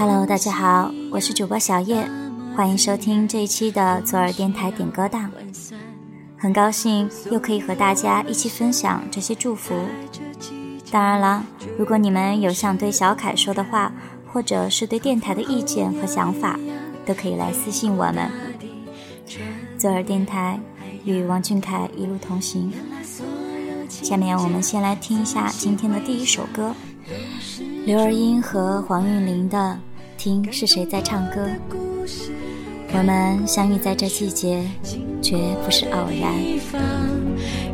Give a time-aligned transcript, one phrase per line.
[0.00, 2.08] Hello，大家好，我是主播小叶，
[2.56, 5.30] 欢迎收听这一期的左耳电台点歌档。
[6.38, 9.74] 很高兴又可以和大家一起分享这些祝福。
[10.90, 11.44] 当然了，
[11.76, 13.92] 如果你们有想对小凯说的话，
[14.32, 16.58] 或者是对电台的意见和想法，
[17.04, 18.30] 都可以来私信我们。
[19.76, 20.58] 左耳电台
[21.04, 22.72] 与王俊凯一路同行。
[23.86, 26.74] 下面我们先来听一下今天的第一首歌。
[27.84, 29.58] 刘若英和黄韵玲的
[30.22, 31.40] 《听是谁在唱歌》，
[32.92, 34.62] 我们相遇在这季节，
[35.22, 36.30] 绝不是偶然。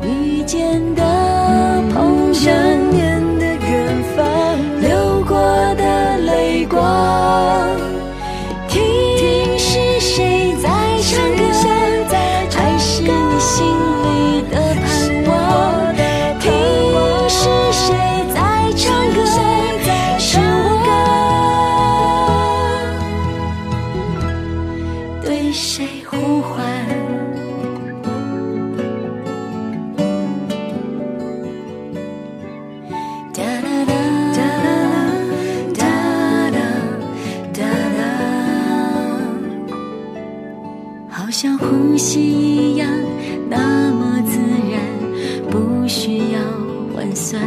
[0.01, 2.55] 遇见的碰想
[2.93, 5.37] 念的远方，流过
[5.75, 6.79] 的泪光，
[41.39, 42.89] 像呼吸一样
[43.47, 44.39] 那么自
[44.73, 44.81] 然，
[45.51, 46.41] 不需要
[46.95, 47.43] 换算。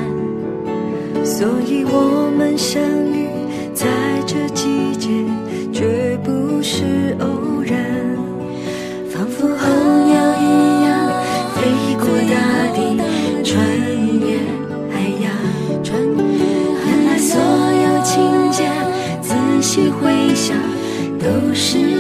[1.26, 2.80] 所以我们相
[3.12, 3.28] 遇
[3.74, 3.88] 在
[4.28, 5.10] 这季节，
[5.74, 7.84] 绝不是偶然。
[9.10, 9.66] 仿佛候
[10.06, 11.10] 鸟一样
[11.56, 11.58] 飞
[11.98, 12.38] 过大
[12.76, 13.02] 地，
[13.44, 13.58] 穿
[14.20, 14.38] 越
[14.94, 15.34] 海洋。
[15.84, 16.22] 穿越
[16.86, 18.70] 原来所有情节，
[19.20, 20.56] 仔细回想，
[21.18, 21.99] 都是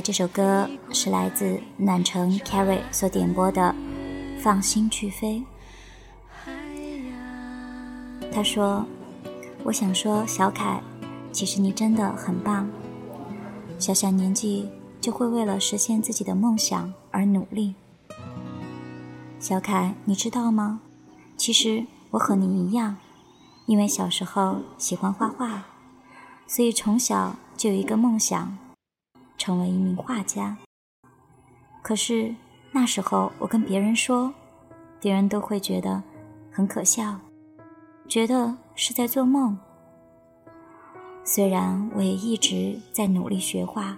[0.00, 3.74] 这首歌是来自暖城 Carrie 所点播的
[4.40, 5.42] 《放心去飞》。
[8.32, 8.86] 他说
[9.64, 10.80] ：“我想说，小凯，
[11.32, 12.68] 其实你真的很棒。
[13.78, 14.68] 小小年纪
[15.00, 17.74] 就会为了实现自己的梦想而努力。
[19.38, 20.80] 小凯，你知道吗？
[21.36, 22.96] 其实我和你一样，
[23.66, 25.64] 因为小时候喜欢画画，
[26.46, 28.56] 所以从小就有一个梦想，
[29.40, 30.54] 成为一名画家。
[31.80, 32.34] 可是
[32.72, 34.30] 那时候我跟别人说，
[35.00, 36.02] 别人都会觉得
[36.52, 37.18] 很可笑。”
[38.06, 39.56] 觉得是在做梦。
[41.24, 43.96] 虽然我也一直在努力学画，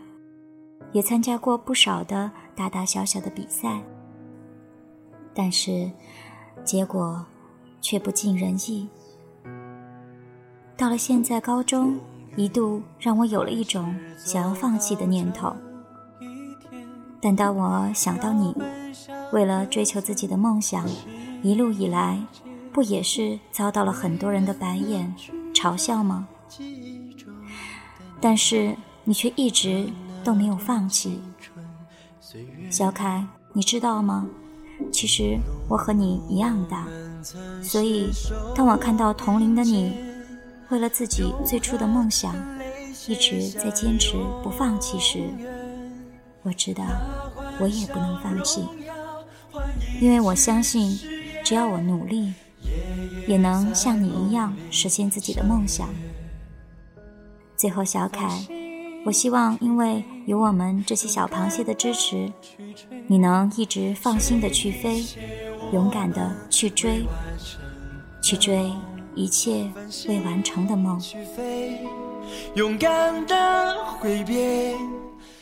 [0.93, 3.83] 也参加过不少的大大小小的比赛，
[5.35, 5.91] 但是
[6.63, 7.25] 结果
[7.81, 8.87] 却不尽人意。
[10.77, 11.99] 到了现在高中，
[12.37, 15.55] 一度让我有了一种想要放弃的念头。
[17.21, 18.55] 但当我想到你，
[19.33, 20.85] 为了追求自己的梦想，
[21.43, 22.19] 一路以来。
[22.75, 25.15] 不也是遭到了很多人的白眼、
[25.53, 26.27] 嘲笑吗？
[28.19, 28.75] 但是
[29.05, 29.87] 你却一直
[30.25, 31.21] 都没有放弃，
[32.71, 34.27] 小凯，你知道吗？
[34.91, 35.39] 其实
[35.69, 36.87] 我和你一样大，
[37.63, 38.09] 所以
[38.57, 39.95] 当我看到同龄的你，
[40.73, 42.35] 为了自己最初的梦想，
[43.07, 45.29] 一直在坚持不放弃时，
[46.43, 46.83] 我知道
[47.61, 48.67] 我也不能放弃，
[50.01, 50.99] 因为我相信，
[51.45, 52.33] 只要我努力。
[53.27, 55.89] 也能像你一样实现自己的梦想。
[57.57, 58.29] 最后，小凯，
[59.05, 62.33] 我希望因为有我们这些小螃蟹的支持，
[63.09, 65.05] 你能一直放心的去飞，
[65.73, 67.05] 勇敢的去追，
[68.23, 68.73] 去追
[69.15, 69.71] 一切
[70.09, 71.01] 未完成的梦。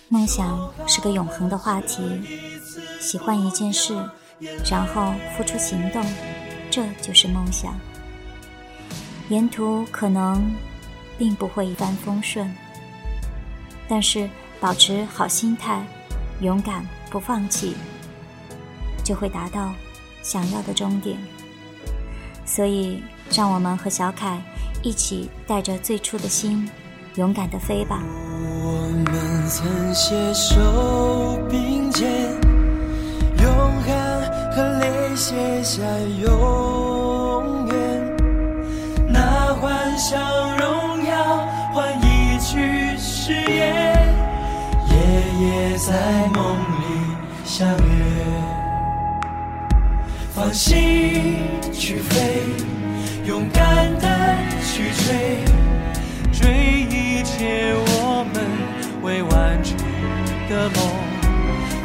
[0.09, 2.03] 梦想是个永恒的话题，
[3.01, 3.95] 喜欢一件事，
[4.69, 6.05] 然后付出行动，
[6.71, 7.73] 这就是梦想。
[9.29, 10.53] 沿途可能
[11.17, 12.53] 并不会一帆风顺，
[13.87, 14.29] 但是
[14.59, 15.87] 保持好心态，
[16.41, 17.77] 勇敢不放弃，
[19.05, 19.73] 就会达到
[20.23, 21.17] 想要的终点。
[22.45, 23.01] 所以，
[23.33, 24.43] 让我们和小凯
[24.83, 26.69] 一起带着最初的心，
[27.15, 28.03] 勇敢的飞吧。
[28.63, 32.11] 我们曾携手并肩，
[33.43, 35.83] 用汗和泪写下
[36.23, 38.17] 永远。
[39.09, 40.21] 那幻想
[40.59, 43.95] 荣耀换一句誓言，
[44.89, 44.95] 夜
[45.41, 46.85] 夜在梦里
[47.45, 47.81] 相约。
[50.35, 51.39] 放心
[51.73, 52.43] 去飞，
[53.25, 54.09] 勇敢的
[54.63, 55.39] 去追，
[56.33, 58.43] 追一切我们
[59.03, 59.77] 未完成
[60.49, 60.79] 的梦。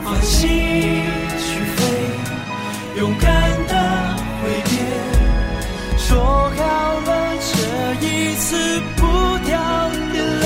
[0.03, 0.47] 放心
[1.37, 1.79] 去飞，
[2.99, 3.27] 勇敢
[3.67, 3.73] 的
[4.41, 4.71] 挥别，
[5.97, 6.59] 说好
[7.05, 7.09] 了
[7.41, 7.53] 这
[8.05, 9.01] 一次不
[9.45, 9.51] 掉
[10.13, 10.43] 眼泪。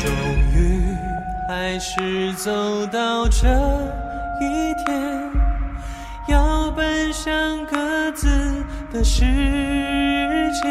[0.00, 0.04] 终
[0.52, 0.56] 于
[1.48, 3.46] 还是走到这。
[4.38, 5.15] 一天
[7.26, 7.76] 向各
[8.12, 8.28] 自
[8.92, 9.24] 的世
[10.62, 10.68] 界，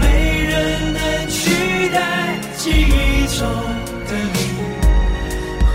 [0.00, 3.46] 没人能取代记忆中
[4.08, 4.36] 的你
[5.64, 5.70] 和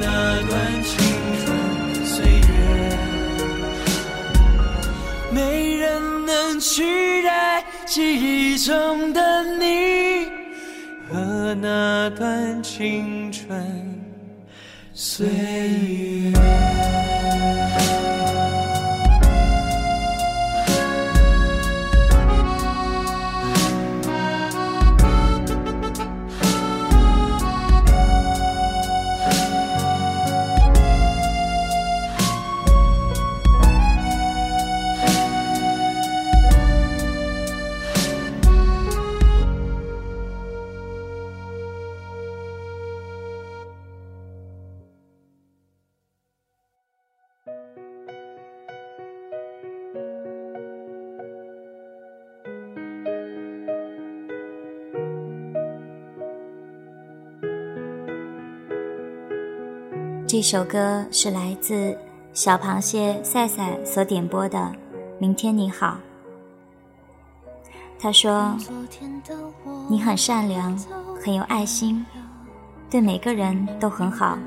[0.00, 0.02] 那
[0.48, 0.50] 段
[0.82, 0.90] 青
[1.38, 1.46] 春
[2.04, 2.50] 岁月，
[5.30, 5.86] 没人
[6.26, 10.26] 能取代记忆中的你
[11.08, 13.64] 和那段青春。
[14.92, 16.97] 岁月。
[60.28, 61.96] 这首歌是来自
[62.34, 64.58] 小螃蟹赛赛所点播的
[65.18, 65.96] 《明天你好》。
[67.98, 68.54] 他说
[69.88, 70.78] ：“你很善良，
[71.24, 72.04] 很有爱心，
[72.90, 74.38] 对每个人都很好。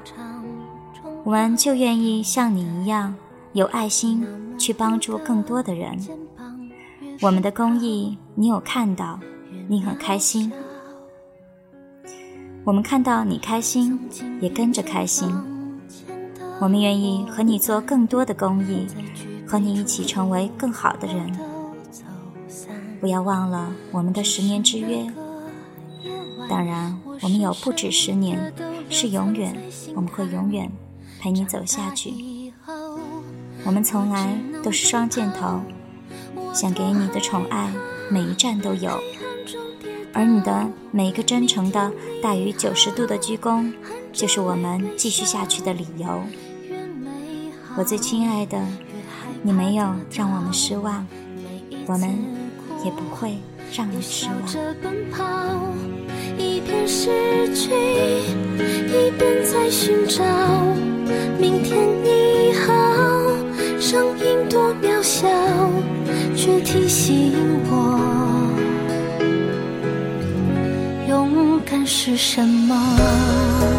[1.23, 3.15] 我们就愿意像你一样
[3.53, 4.23] 有爱心，
[4.59, 5.97] 去帮助更多的人。
[7.21, 9.19] 我们的公益你有看到，
[9.67, 10.51] 你很开心。
[12.63, 13.99] 我们看到你开心，
[14.39, 15.35] 也跟着开心。”
[16.61, 18.85] 我们愿意和你做更多的公益，
[19.47, 21.35] 和你一起成为更好的人。
[22.99, 25.11] 不要忘了我们的十年之约。
[26.47, 28.53] 当然，我们有不止十年，
[28.91, 29.57] 是永远。
[29.95, 30.71] 我们会永远
[31.19, 32.13] 陪你走下去。
[33.63, 35.61] 我们从来都是双箭头，
[36.53, 37.73] 想给你的宠爱
[38.07, 38.99] 每一站都有，
[40.13, 41.91] 而你的每一个真诚的
[42.21, 43.73] 大于九十度的鞠躬，
[44.13, 46.21] 就是我们继续下去的理由。
[47.77, 48.57] 我最亲爱的，
[49.41, 51.05] 你没有让我们失望，
[51.87, 52.09] 我们
[52.83, 53.37] 也不会
[53.73, 54.33] 让你失望。
[56.37, 57.71] 一边失去，
[58.87, 60.23] 一边在寻找
[61.39, 62.73] 明天你好。
[63.79, 65.27] 声音多渺小，
[66.35, 67.33] 却提醒
[67.69, 67.99] 我，
[71.09, 73.70] 勇敢是什么。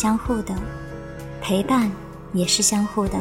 [0.00, 0.54] 相互的，
[1.42, 1.92] 陪伴
[2.32, 3.20] 也是相互的。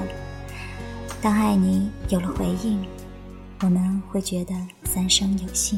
[1.21, 2.81] 当爱你有了回应，
[3.59, 4.55] 我们会觉得
[4.85, 5.77] 三生有幸。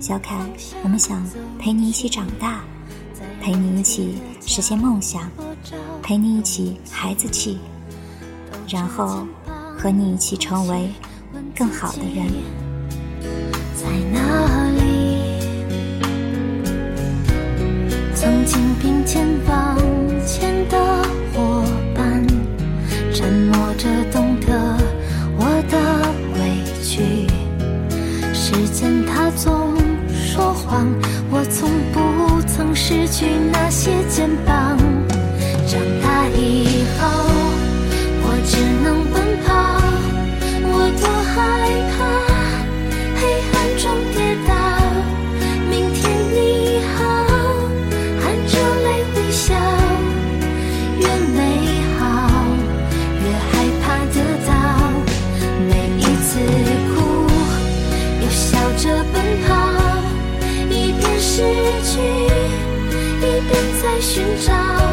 [0.00, 0.44] 小凯，
[0.82, 1.24] 我们想
[1.56, 2.64] 陪你一起长大，
[3.40, 5.30] 陪你一起实现梦想，
[6.02, 7.60] 陪你一起孩子气，
[8.66, 9.24] 然后
[9.78, 10.90] 和你一起成为
[11.54, 12.26] 更好的人。
[58.82, 59.54] 着奔跑
[60.68, 61.40] 一边失
[61.84, 62.00] 去
[63.20, 64.91] 一边在寻找。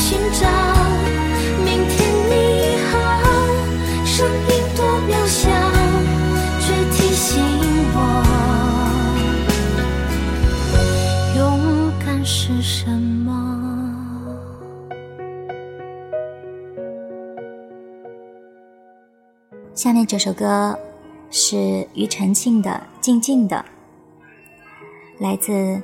[0.00, 0.46] 寻找
[1.64, 2.32] 明天你
[2.86, 2.92] 好
[4.06, 5.50] 声音多渺小
[6.60, 7.42] 却提醒
[7.92, 7.96] 我
[11.36, 11.36] 勇
[11.98, 13.26] 敢是什么？
[19.74, 20.78] 下面这首歌
[21.30, 21.56] 是
[21.92, 23.64] 庾澄庆的静静的
[25.18, 25.82] 来自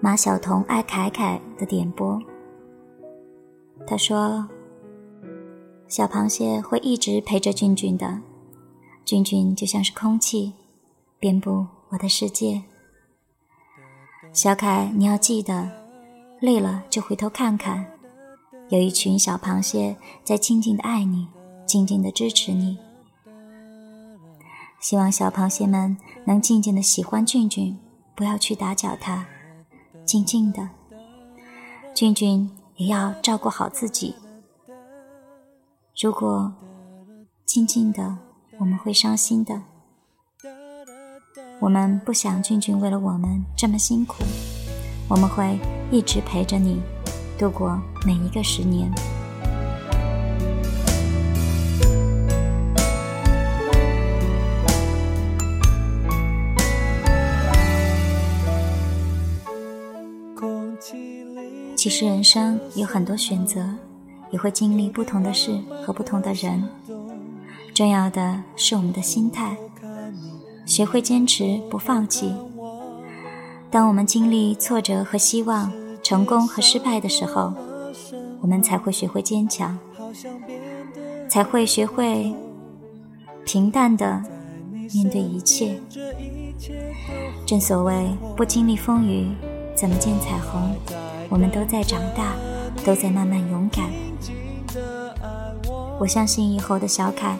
[0.00, 2.22] 马晓彤爱凯凯的点播。
[3.88, 4.46] 他说
[5.88, 8.20] ：“小螃蟹会一直陪着俊俊的，
[9.02, 10.52] 俊俊就像是空气，
[11.18, 12.62] 遍布我的世界。
[14.30, 15.70] 小凯，你要记得，
[16.40, 17.86] 累了就回头看看，
[18.68, 21.26] 有一群小螃蟹在静静的爱你，
[21.64, 22.76] 静静的支持你。”
[24.80, 27.78] 希望小螃蟹们能静静的喜欢俊俊，
[28.14, 29.26] 不要去打搅他，
[30.04, 30.68] 静静的。
[31.94, 34.14] 俊俊也要照顾好自己。
[36.00, 36.52] 如果
[37.44, 38.16] 静静的，
[38.58, 39.60] 我们会伤心的。
[41.60, 44.22] 我们不想俊俊为了我们这么辛苦，
[45.08, 45.58] 我们会
[45.90, 46.80] 一直陪着你，
[47.36, 48.88] 度过每一个十年。
[61.88, 63.66] 其实人生有很多选择，
[64.30, 66.62] 也会经历不同的事和不同的人。
[67.72, 69.56] 重要的是我们的心态，
[70.66, 72.34] 学会坚持不放弃。
[73.70, 77.54] 当我们经历挫折和希望、成功和失败的时候，
[78.42, 79.78] 我们才会学会坚强，
[81.26, 82.34] 才会学会
[83.46, 84.22] 平淡的
[84.92, 85.80] 面对一切。
[87.46, 89.28] 正所谓不经历风雨，
[89.74, 91.07] 怎么见彩虹？
[91.28, 92.34] 我们都在长大，
[92.84, 93.84] 都在慢慢勇敢。
[95.98, 97.36] 我相信以后的小凯，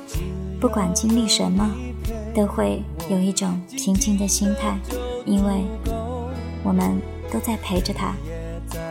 [0.61, 1.71] 不管经历什么，
[2.35, 4.78] 都会有一种平静的心态，
[5.25, 5.64] 因为
[6.62, 7.00] 我们
[7.33, 8.14] 都在陪着他，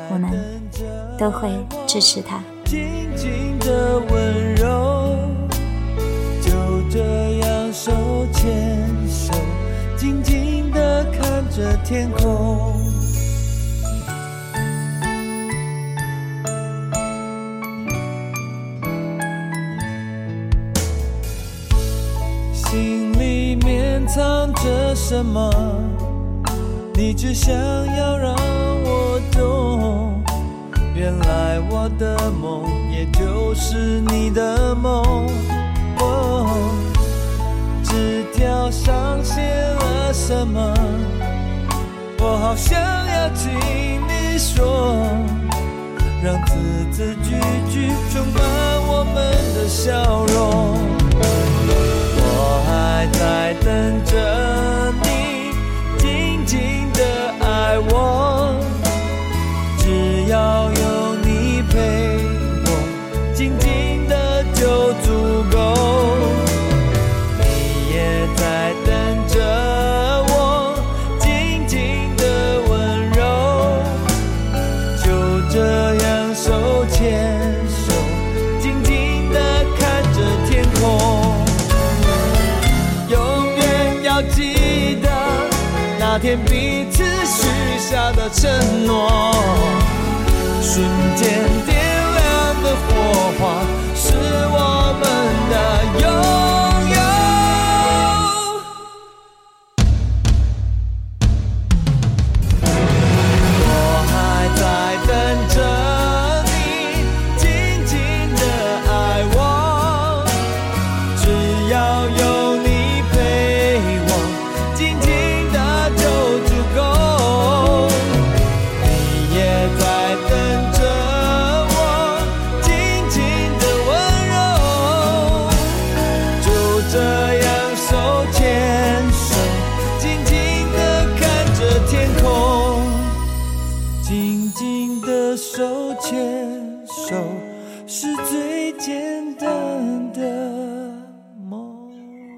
[0.09, 0.31] 我们
[1.17, 1.49] 都会
[1.85, 2.41] 支持他。
[2.65, 2.79] 静
[3.15, 5.15] 静的温柔，
[6.41, 7.91] 就这样手
[8.33, 9.33] 牵手，
[9.95, 12.86] 静静的看着天空。
[25.09, 25.49] 什么？
[26.93, 28.35] 你只想要让
[28.83, 30.21] 我懂。
[30.93, 35.29] 原来我的梦也就是你的梦。
[35.99, 36.49] 哦，
[37.85, 40.73] 纸条上写了什么？
[42.19, 44.93] 我好想要听你说，
[46.21, 46.53] 让字
[46.91, 47.39] 字句
[47.71, 48.43] 句充满
[48.89, 49.15] 我们
[49.55, 50.76] 的笑容。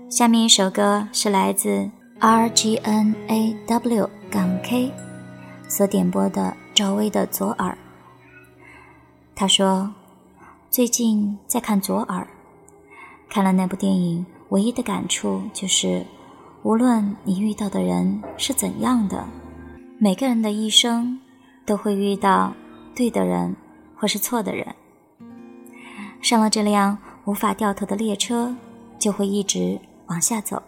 [0.10, 1.88] 下面一首歌是来自
[2.20, 4.92] R G N A W 杠 K
[5.68, 7.72] 所点播的赵薇的《左耳》。
[9.36, 9.94] 他说
[10.72, 12.24] ：“最近在看《左耳》，
[13.30, 16.04] 看了那部电影，唯一的感触就是，
[16.64, 19.24] 无论你遇到的人是怎样的，
[20.00, 21.20] 每个人的一生
[21.68, 22.52] 都会遇到
[22.96, 23.56] 对的人
[23.96, 24.76] 或是错的人。
[26.20, 28.56] 上了这辆无法掉头的列车，
[28.98, 30.62] 就会一直。”往下走，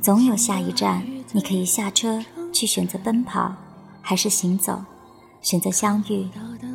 [0.00, 2.22] 总有下一站，你可以下车
[2.52, 3.54] 去选择奔跑，
[4.00, 4.74] 还是行走；
[5.42, 6.28] 选择相遇，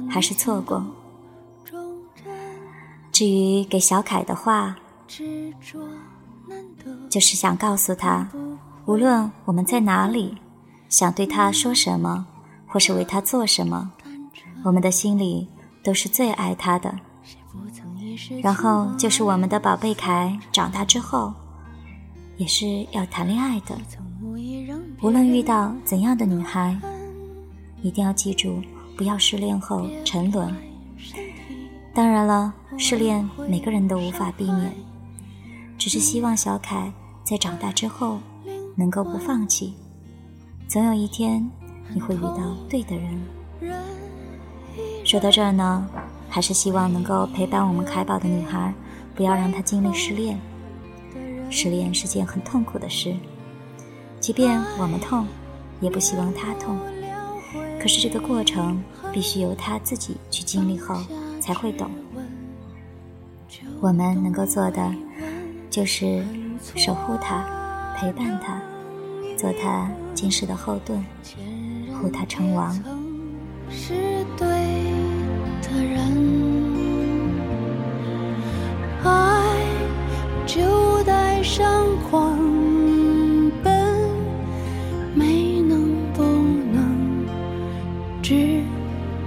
[0.10, 0.86] 还是错过。
[3.12, 4.76] 至于给小凯的话，
[7.10, 8.30] 就是想告诉他，
[8.86, 10.38] 无论我们在哪里，
[10.90, 12.28] 想对他说什么，
[12.68, 13.92] 或是为他做什么，
[14.64, 15.48] 我们的心里
[15.84, 16.94] 都是最爱他的。
[18.42, 21.34] 然后就是我们的宝贝凯长大之后，
[22.38, 23.78] 也是要谈恋爱的。
[25.02, 26.80] 无论遇到怎样的女孩，
[27.82, 28.62] 一定要记住，
[28.96, 30.56] 不要失恋后沉沦。
[31.94, 34.74] 当然了，失恋每个人都无法避免，
[35.78, 36.92] 只是希望小凯
[37.24, 38.20] 在长大之后
[38.76, 39.74] 能够不放弃。
[40.68, 41.50] 总有一天，
[41.94, 43.22] 你会遇到对的人。
[45.04, 45.88] 说到这儿呢。
[46.30, 48.74] 还是希望能够陪伴我们凯宝的女孩，
[49.16, 50.38] 不要让她经历失恋。
[51.50, 53.16] 失恋是件很痛苦的事，
[54.20, 55.26] 即便我们痛，
[55.82, 56.78] 也不希望他痛。
[57.80, 58.84] 可是这个过程
[59.14, 60.96] 必须由他自己去经历后
[61.40, 61.90] 才会懂。
[63.80, 64.94] 我们能够做的，
[65.70, 66.24] 就是
[66.76, 67.46] 守护他，
[67.96, 68.62] 陪伴他，
[69.38, 71.04] 做他今世的后盾，
[72.02, 72.74] 护他成王。
[73.70, 74.48] 是对。
[75.70, 76.00] 的人，
[79.04, 79.66] 爱
[80.46, 80.97] 就
[81.48, 82.38] 上狂
[83.64, 83.98] 奔，
[85.16, 87.26] 没能不能，
[88.22, 88.62] 只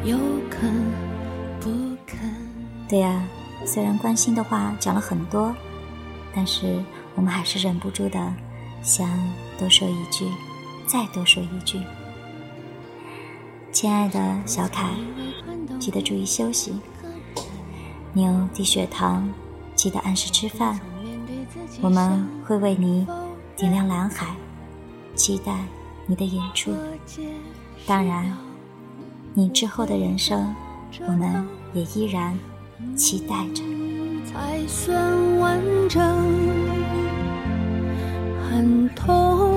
[0.04, 0.18] 有
[0.50, 0.70] 肯
[1.60, 1.70] 不
[2.06, 2.20] 肯。
[2.86, 3.24] 对呀，
[3.64, 5.56] 虽然关心的话讲了很多，
[6.34, 8.32] 但是我们还是忍不住的
[8.82, 9.08] 想
[9.58, 10.26] 多说一句，
[10.86, 11.80] 再多说一句。
[13.72, 14.90] 亲爱的小凯，
[15.78, 16.74] 记得注意休息。
[18.12, 19.26] 你有低血糖，
[19.74, 20.78] 记得按时吃饭。
[21.82, 23.06] 我们会为你
[23.56, 24.26] 点亮蓝海，
[25.14, 25.52] 期待
[26.06, 26.72] 你的演出。
[27.86, 28.36] 当然，
[29.32, 30.54] 你之后的人生，
[31.06, 32.38] 我们也依然
[32.94, 33.62] 期待着。
[34.26, 36.00] 才算完整，
[38.48, 39.49] 很痛。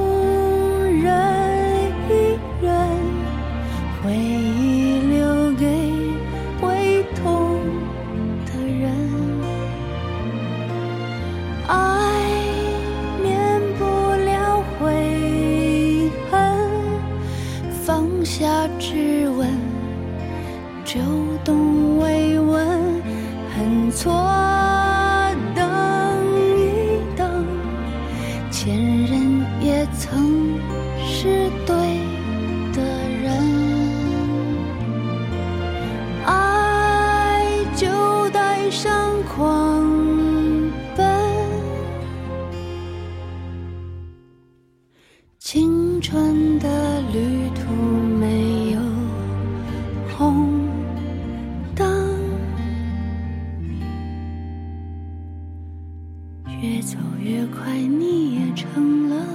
[57.34, 59.26] 越快你也成了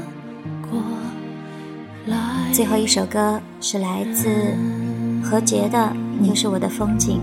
[2.52, 4.54] 最后一首歌是来自
[5.22, 5.78] 何洁的
[6.20, 7.20] 《你是我的风景》。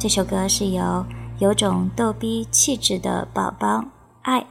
[0.00, 1.04] 这首歌是由
[1.40, 3.84] 有种逗逼气质的宝宝
[4.22, 4.44] 爱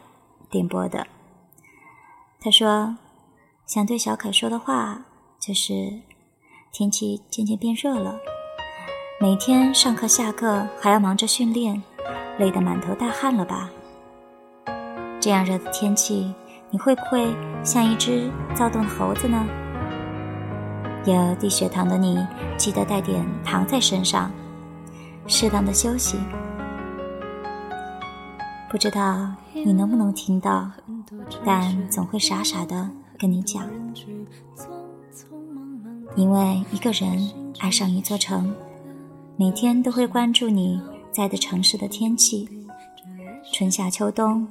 [0.52, 1.08] 点播的。
[2.40, 2.96] 他说
[3.66, 5.06] ：“想对小可说的话
[5.40, 6.02] 就是，
[6.72, 8.20] 天气渐渐变热了，
[9.20, 11.82] 每天上课下课还要忙着训练，
[12.38, 13.72] 累得满头大汗了吧？”
[15.22, 16.34] 这样热的天气，
[16.72, 17.32] 你会不会
[17.64, 19.46] 像一只躁动的猴子呢？
[21.06, 22.18] 有低血糖的你，
[22.58, 24.32] 记得带点糖在身上，
[25.28, 26.18] 适当的休息。
[28.68, 30.72] 不知道你能不能听到，
[31.46, 33.70] 但总会傻傻的跟你讲，
[36.16, 37.30] 因为一个人
[37.60, 38.56] 爱上一座城，
[39.38, 40.82] 每天都会关注你
[41.12, 42.50] 在的城市的天气，
[43.54, 44.48] 春夏秋冬。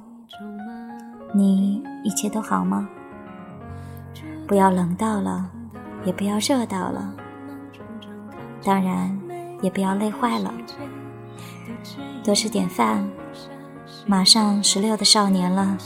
[1.33, 2.87] 你一切都好吗？
[4.47, 5.49] 不要冷到了，
[6.03, 7.13] 也不要热到了，
[8.63, 9.17] 当然
[9.61, 10.53] 也不要累坏了。
[12.23, 13.09] 多吃点饭，
[14.05, 15.77] 马上十六的少年了，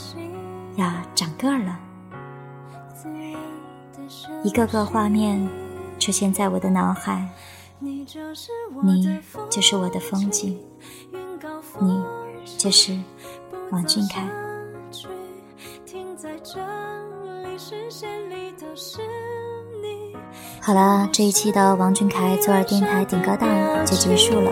[0.74, 1.78] 要长个儿了。
[4.42, 5.48] 一个个画面
[5.98, 7.28] 出现在我的脑海，
[7.78, 10.58] 你就是我的风景，
[11.80, 12.04] 你
[12.58, 12.98] 就是
[13.70, 14.28] 王俊凯。
[20.60, 23.48] 好了，这一期的王俊凯左耳电台顶高档
[23.84, 24.50] 就结束了。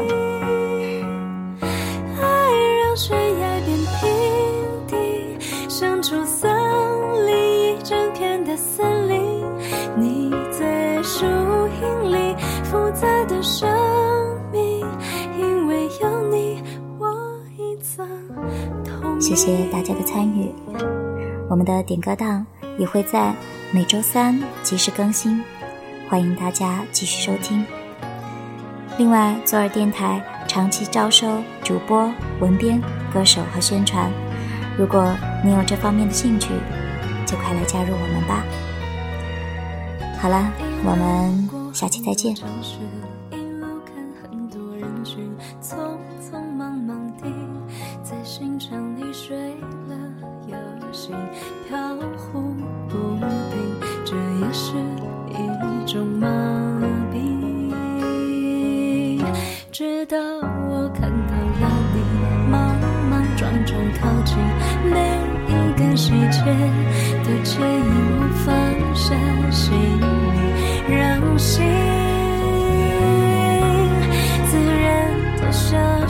[2.21, 6.51] 爱让悬崖变平地，生出森
[7.27, 9.45] 林一整片的森林。
[9.97, 13.69] 你在树荫里复杂的生
[14.53, 14.87] 命，
[15.39, 16.63] 因为有你，
[16.99, 17.35] 我。
[19.21, 20.53] 谢谢大家的参与。
[21.49, 22.45] 我们的点歌档
[22.79, 23.35] 也会在
[23.71, 25.43] 每周三及时更新，
[26.09, 27.65] 欢迎大家继续收听。
[28.97, 32.81] 另外，左耳电台长期招收主播、文编、
[33.13, 34.11] 歌手和宣传。
[34.79, 36.49] 如果你有这方面的兴趣，
[37.27, 38.45] 就快来加入我们吧。
[40.21, 40.51] 好了，
[40.85, 42.35] 我们下期再见。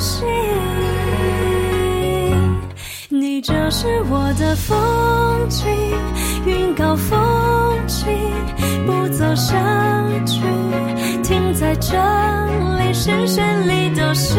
[0.04, 0.22] 心。
[3.08, 5.66] 你就是我的风景，
[6.44, 7.16] 云高风
[7.86, 8.04] 轻，
[8.86, 9.56] 不走下
[10.26, 10.42] 去，
[11.22, 11.96] 停在这
[12.78, 14.38] 里，视线里都是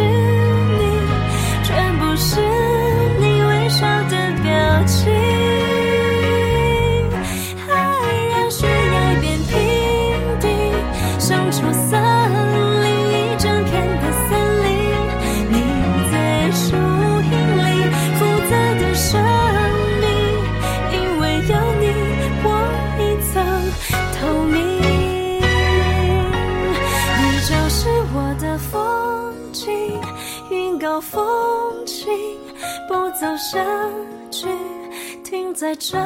[35.56, 35.98] 在这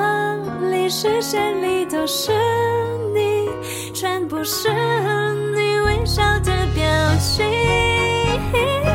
[0.70, 2.32] 里视线里都是
[3.16, 3.50] 你
[3.96, 4.70] 全部是
[5.56, 6.86] 你微笑的表
[7.18, 8.89] 情。